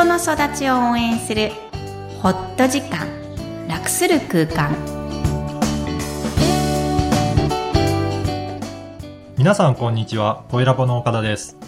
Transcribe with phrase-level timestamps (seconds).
[0.00, 1.50] 人の育ちを応援する
[2.22, 3.06] ホット時間
[3.68, 4.74] 楽する空間
[9.36, 11.58] 皆さんこんにちは声ラボの岡田です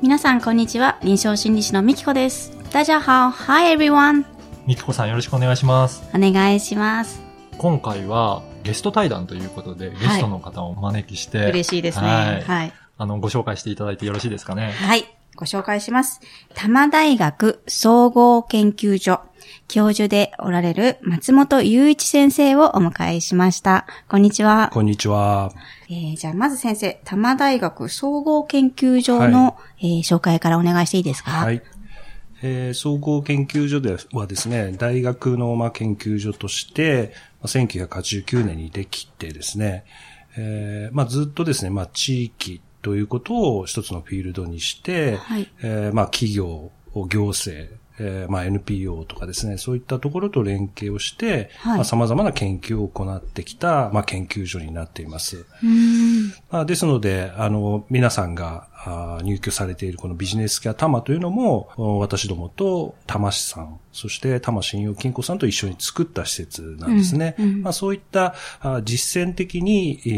[0.00, 4.24] 皆さんこんにちは臨床心理士のみきこです大家好 Hi everyone
[4.66, 7.20] みきこさんよろしくお願いしますお願いします
[7.58, 12.06] 今回はゲスト対談ということで、ゲストの方をお招きして、嬉しいですね。
[12.06, 12.42] はい。
[12.42, 14.72] はい、あの、ご紹介していただいてよろしいですかね。
[14.72, 15.17] はい。
[15.36, 16.20] ご紹介します。
[16.54, 19.20] 多摩大学総合研究所
[19.66, 23.86] 教授でおられる松本雄一先生をお迎えしました。
[24.08, 24.70] こんにちは。
[24.72, 25.52] こんにちは。
[25.88, 31.30] えー、じゃあまず先生、多摩大学総合研究所の、はい、えー、紹介からお願いしていいですか？
[31.30, 31.62] はい。
[32.42, 37.12] えー、総合研究所ではですね、大学のまあ研究所として、
[37.44, 39.84] 1989年にできてですね、
[40.36, 55.46] えー、まあずっとですね、まあ地域ということを一つのフィールドにして、はい、えー、まあ企業、行政、えー、まあ NPO とかですね、そういったところと連携をして、はい、まあ様々な研究を行ってきた、まあ研究所になっています。
[56.50, 61.68] まあ、ですので、あの、皆さんがあ入居されているこのビジネスケアタマというのも、
[62.00, 67.34] 私どもと玉市さん、そして玉信用金庫さんと一緒に作った施設なんですね。
[67.38, 70.10] うんうん、まあ、そういったあ実践的に、え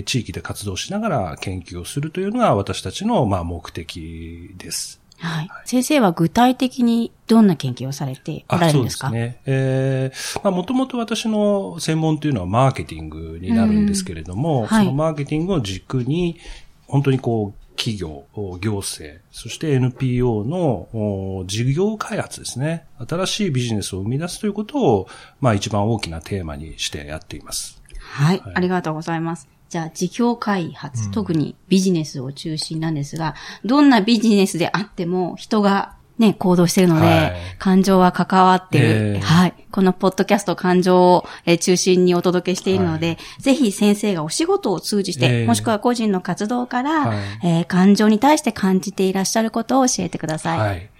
[0.00, 5.05] ー、地域で活動しながら研究をするというのが私たちの、まあ、目的です。
[5.18, 5.48] はい。
[5.64, 9.08] 先生は具体的にどんな研究をされておられるんですか？
[9.08, 9.40] そうですね。
[9.46, 16.38] えー、まあもともと私の専門というのはマーケティングになるんですけれども、うんはい、そのマーケティングを軸に、
[16.86, 18.24] 本当にこう、企業、
[18.60, 22.86] 行政、そして NPO の事業開発ですね。
[23.06, 25.08] 新しいビジネスを生み出すということを、
[25.40, 27.82] まあ一番大きなテーマにしてやっています。
[28.00, 29.46] はい、はい、ありがとうございます。
[29.68, 39.54] じゃあ、事業開発、うん、特にビジネスを中心なんですが、どんなビジネスであっても人がね、行動してるので、はい、感情は関わってる、えー、はい。
[39.70, 50.58] このポッドキャスト感情を、え中心にお届けしているので、はい、ぜひ先生がお仕事を通じて、えー、もしくは個人の活動から、はい、えー、感情に対して感じていらっしゃることを教えてください。
[50.58, 50.90] はい。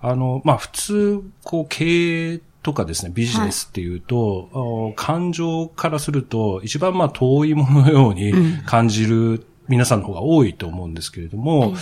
[0.00, 8.32] あの、まあ、普通、こう、経営とかですね、ビジネスっていうと、はい、感情からすると、一番まあ遠いもののように
[8.66, 11.76] 感じる皆さんの方が多いと思うんですけれども、うん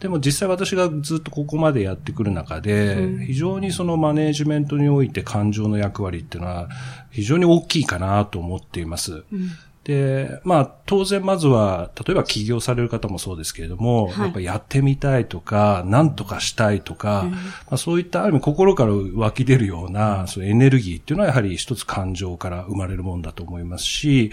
[0.00, 6.68] でも実際私がずっとここまでやってくる中で、非常にそのマネージメントにおいて感情の役割っていうのは
[7.10, 9.24] 非常に大きいかなと思っています。
[9.32, 9.50] うん
[9.88, 17.38] で、まあ、当然まずは、例えば起業される方もそうですけれども、はい、やっぱやってみたいとか、何とかしたいとか、うん、ま
[17.70, 24.30] あ、そういったある意味心から湧き出るような、そういうエネルギーっていうのはやはり一つ感情から生まれるもんだと思いますし、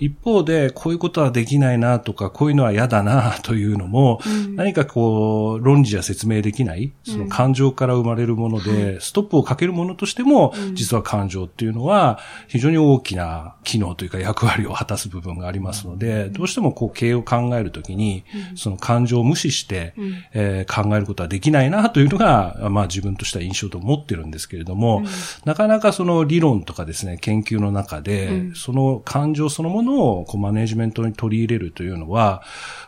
[0.00, 12.18] 一方で、こういうことはできないなとか、こういうのは嫌だな というのも、うん、何かこう、論理じゃ説明できない、その感情から生まれるもので、うん、ストップをかけるものとしても、実は感情っていうのは、
[12.48, 18.24] 非常に大きな機能というか役割を果たす部分がありますので、どうしてもこう経営を考えるときに、
[18.54, 19.94] その感情を無視して、
[20.32, 25.04] えー、考えることはできないなというのが、まあ自分としては印象と思ってるんですけれども、
[25.44, 32.42] なかなかその理論とかですね、研究の中で、その感情そのものをこうマネジメントに取り入れるというのは、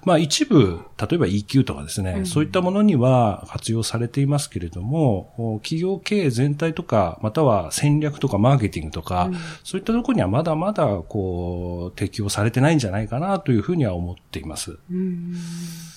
[0.05, 9.31] まあ一部、例えば EQ とかですね、そういったものには活用されていますけれども、企業経営全体とか、または戦略とかマーケティングとか、
[9.65, 14.79] そういったところにはまだまだこう適用されてないんじゃないかなというふうには思っています。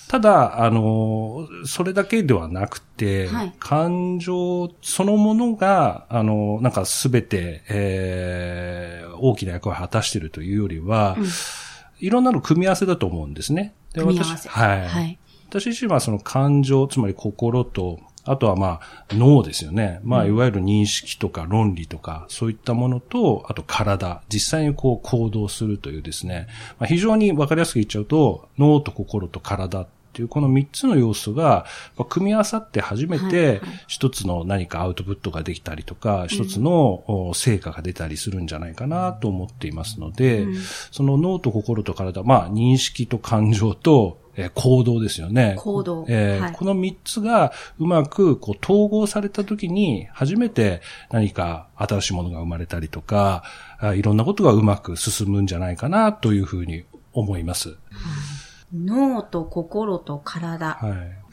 [0.08, 11.26] ただ、あの、それだけではなくて、はい、感情そのものが、あの、なんかすべて、えー、大きな役割を果たしているというよりは、うん、
[12.00, 13.74] いろんなの組み合わせだと思うんですね。
[13.94, 14.88] で私はい。
[14.88, 15.20] はい、
[15.50, 20.00] 私自身はその感情、つまり心とあとはまあ、脳ですよね。
[20.04, 26.48] まあ、いわゆる認識とか論理とか、そういったものと、あと体、実際にこう行動するというですね、
[26.80, 31.66] まあ、非常にわかりやすく言っちゃうと、脳と心と体っていうこの三つの要素が、
[32.10, 40.46] 組み合わさって初めて、一つの何かアウトプットができたりとか、一つの成果が出たりするんじゃないかなと思っていますので、
[40.92, 45.56] その脳と心と体、まあ、認識と感情と、えー、行動ですよね。
[45.58, 46.06] 行動。
[46.08, 50.82] えーはい、この三つがうまくこう統合されたときに、初めて
[51.12, 53.44] 何か新しいものが生まれたりとか、
[53.96, 57.78] いろんなことがうまく進むんじゃないかなというふうに思います。
[58.74, 60.80] 脳と心と体。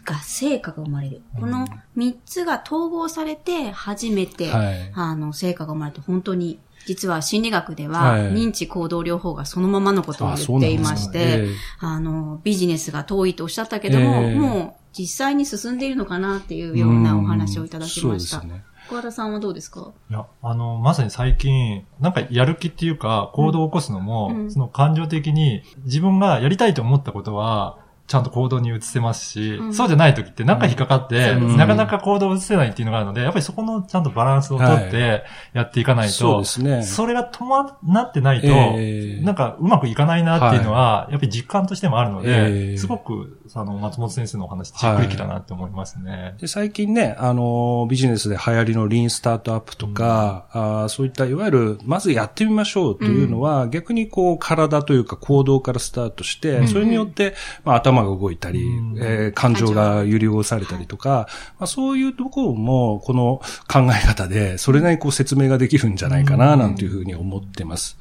[0.08, 1.22] が成果が生まれる。
[1.38, 11.48] この三つが統合されて初めて、はい、あの、成果が生まれると本当に実は心理学では、認知行動療法がそのままのことを言っていまして、
[11.80, 18.40] あの、ビジネスが遠いとおっしゃったけども、もう実際に進んでいるのかなっていうようなお話をいただきました。
[18.40, 18.64] そうですね。
[18.88, 19.92] 小和田さんはどうですか？
[20.08, 24.50] いや、あの、まさに最近、なんかやる気っていうか、行動を起こすのも、うん。
[24.50, 27.76] その感情的に、自分がやりたいと思ったことは、
[28.08, 29.74] ちゃんと行動に移せますし、うん。
[29.74, 36.82] そうじゃない時ってなんか引っかかって、うんなかなか行動を移せないっていうのがあるので、やっぱりそこのちゃんとバランスをとってやっていかないと、そうですね。
[36.82, 37.68] それが伴
[38.02, 39.24] ってないと、ええ。
[39.24, 42.76] なんかうまくいかないなっていうのは、やっぱり実感としてもあるので、ええ。
[42.78, 46.34] すごく、あの、松本先生のお話、しっくりきたなって思いますね。
[46.40, 56.68] で最近ね、あの、ビジネスで流行りのリーンスタートアップとか、あーそういったいわゆる、まずやってみましょうというのは、逆にこう、体というか行動からスタートして、ん。
[56.68, 57.34] それによって、
[57.64, 58.98] まあ、頭が動いたり、うん。
[58.98, 61.28] えー感情が揺り動かされたりとか、
[61.58, 63.40] まあ、そういうところも、この
[63.70, 67.96] 考え方で、それなりにこう説明ができるんじゃないかな、なんていうふうに思ってます。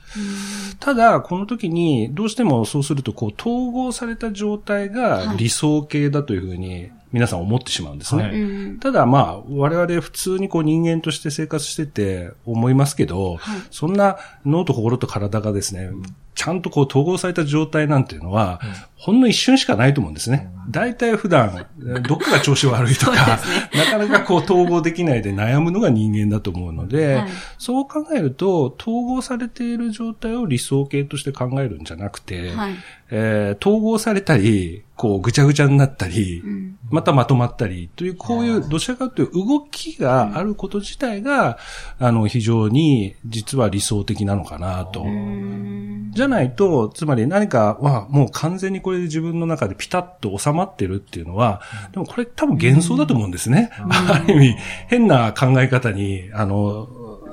[0.79, 8.23] ただ、この時に、どうしてもそうすると、こう、統合された状態が理想形だというふうに、皆さん思ってしまうんですね。
[8.23, 8.79] はいうん。
[8.79, 15.89] ただまあ、我々普通にこう人間として生活してて思いますけど、はいそんな脳と心と体がですね、
[16.37, 18.61] ちゃんとこう統合された状態なんていうのは、
[18.95, 20.51] ほんの一瞬しかないと思うんですね。
[20.69, 21.65] 大体普段、
[22.07, 23.39] どっかが調子悪いとか、
[23.73, 27.27] なかなかこう統合できないで悩むのが人間だと思うので、はい
[27.57, 32.73] そう考えると、統合されている状態を理想形として考えるんじゃなくて、はい。
[33.09, 36.77] えー統合されたり、こうぐちゃぐちゃになったり、うん。
[36.89, 41.59] またまとまったりという、こういう、どちらかという動きがあること自体が、
[41.99, 45.03] あの、非常に実は理想的なのかなと。
[45.03, 46.11] うん。
[46.13, 51.61] じゃないと、つまり何かはもう完全にこれで自分の中でピタッと収まってるっていうのは、
[51.91, 53.69] でもこれ多分幻想だと思うんですね。
[53.77, 54.55] ある意味、
[54.87, 56.87] 変な考え方に、あの、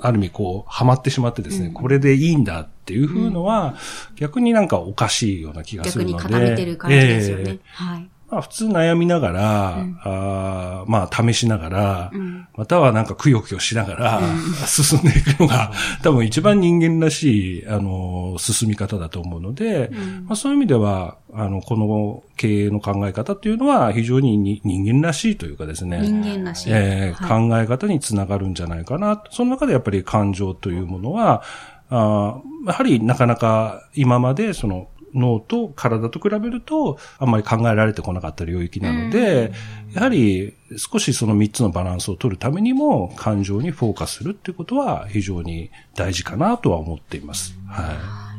[0.07, 3.75] ある意味こう、ハマってしまってですね、これでいいんだっていうふうのは、
[4.17, 6.35] 逆になんかおかしいような気がす逆にるので。
[6.35, 7.59] 固めてる感じですよええね。
[7.65, 8.11] はい。
[8.35, 12.47] まあ普通悩みながら、うんあーまあ試しながら、うん。
[12.57, 14.21] またはなんかくよくよしながら、
[14.67, 15.73] 進んでいくのが、
[16.03, 26.71] 多分一番人間らしい、あの、進み方だと思うので、うんまあ、そういう意味では、あの、この経営の考え方っていうのは非常にに人間らしいというかですね、人間らしい。
[26.73, 29.23] えーはい考え方につながるんじゃないかな。
[29.31, 31.43] その中でやっぱり感情というものは、
[31.91, 39.53] あーやはりなかなか今までその脳と体と比べるとあんまり考えられてこなかった領域なので、
[39.95, 47.57] やはり少しその3つのバランスを取るためにも感情にフォーカスするっていうことは非常に大事かなとは思っています。
[47.69, 48.35] は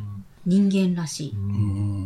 [0.46, 1.34] 人間らしい。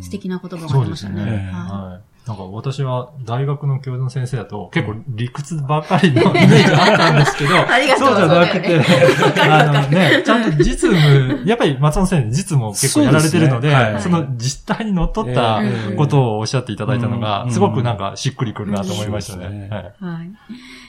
[0.02, 1.30] 素敵な言葉がありましたですね。
[1.30, 1.50] ね。
[1.52, 2.09] ははい。
[2.30, 8.80] なんか私は大学の教授の先生だと結構理屈ばかりの イメージあったんですけど、 ありがとうそうじゃなくて、
[9.40, 13.94] あのね、ちゃんと実務、やっぱり松本先生実務を結構やられてるので、そうですね。
[13.94, 14.02] はい。
[14.02, 15.96] その実態にのっとったええ。
[15.96, 17.50] ことをおっしゃっていただいたのが、うん。
[17.50, 19.48] すごくなんかしっくりくるなと思いましたね。
[19.48, 19.68] ね。
[19.70, 19.80] は
[20.20, 20.30] い。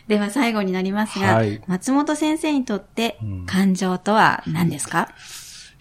[0.08, 1.60] では最後になりますが、はい。
[1.66, 3.46] 松本先生にとってうん。
[3.48, 5.10] 感情とは何ですか、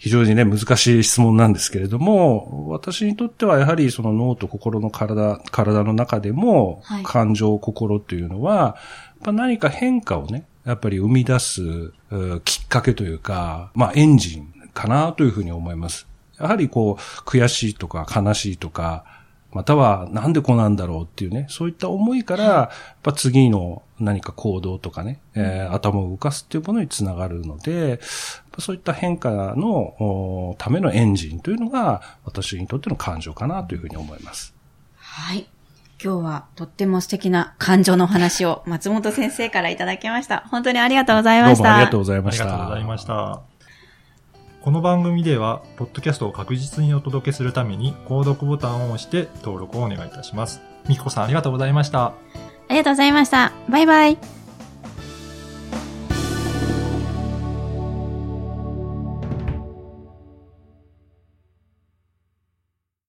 [0.01, 8.75] 非常にね、難しい質問なんですけれども、私にとってはやはりその脳と心の体、体の中でもはい、感情、心というのは、やっ
[9.25, 11.61] ぱ何か変化をね、やっぱり生み出す
[12.09, 16.07] うきっかけというか、まあエンジンかなというふうに思います。
[16.39, 19.05] やはりこう、悔しいとか悲しいとか、
[19.51, 27.99] またはなんでこうなんだろうっていうね、そういった思いから、やっぱ次の何か行動とかね、えー頭を動かすっていうものにつながるので、
[28.59, 29.69] そういった変化の
[30.49, 34.53] おためのエンジンというのが私にとっての感情かなというふうに思います。
[34.97, 35.47] はい。
[36.03, 40.43] 今日はとっても素敵な感情の話を松本先生からいただきました。
[40.49, 41.69] 本当にありがとうございどました。
[41.69, 42.43] うもありがとうございあました。
[42.43, 43.41] りがとうございました。
[44.61, 50.61] この番組では、ポッドキャストを確実にお届けするために、購読ボタンを押して登録をお願いいたします。
[50.87, 52.05] みきこさんありがとうございました。
[52.05, 52.13] あ
[52.69, 53.51] りがとうございました。
[53.69, 54.40] バイバイ。